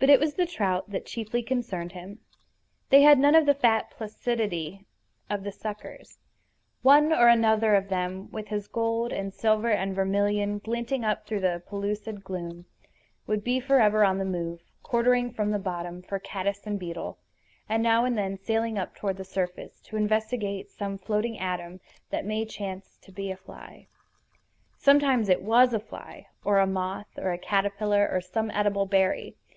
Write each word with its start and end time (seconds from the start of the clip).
But 0.00 0.10
it 0.10 0.18
was 0.18 0.34
the 0.34 0.44
trout 0.44 0.90
that 0.90 1.06
chiefly 1.06 1.40
concerned 1.40 1.92
him. 1.92 2.18
They 2.90 3.02
had 3.02 3.16
none 3.16 3.36
of 3.36 3.46
the 3.46 3.54
fat 3.54 3.92
placidity 3.92 4.84
of 5.30 5.44
the 5.44 5.52
suckers. 5.52 6.18
One 6.82 7.12
or 7.12 7.28
another 7.28 7.76
of 7.76 7.88
them, 7.90 8.28
with 8.32 8.48
his 8.48 8.66
gold 8.66 9.12
and 9.12 9.32
silver 9.32 9.70
and 9.70 9.94
vermilion 9.94 10.58
glinting 10.58 11.04
up 11.04 11.24
through 11.28 11.40
the 11.40 11.62
pellucid 11.68 12.24
gloom, 12.24 12.66
would 13.28 13.44
be 13.44 13.60
forever 13.60 14.02
on 14.04 14.18
the 14.18 14.24
move, 14.24 14.62
quartering 14.82 15.30
the 15.36 15.58
bottom 15.60 16.02
for 16.02 16.18
caddis 16.18 16.66
and 16.66 16.76
beetle, 16.78 17.18
and 17.68 17.80
now 17.80 18.04
and 18.04 18.18
then 18.18 18.36
sailing 18.36 18.76
up 18.76 18.96
toward 18.96 19.16
the 19.16 19.24
surface 19.24 19.80
to 19.82 19.96
investigate 19.96 20.70
some 20.72 20.98
floating 20.98 21.38
atom 21.38 21.78
that 22.10 22.26
may 22.26 22.44
chance 22.44 22.98
to 23.02 23.12
be 23.12 23.30
a 23.30 23.36
fly. 23.36 23.86
Sometimes 24.76 25.28
it 25.28 25.40
was 25.42 25.72
a 25.72 25.78
fly, 25.80 26.26
or 26.44 26.58
a 26.58 26.66
moth, 26.66 27.16
or 27.16 27.30
a 27.30 27.38
caterpillar 27.38 28.08
or 28.10 28.20
some 28.20 28.50
edible 28.50 28.86
berry. 28.86 29.36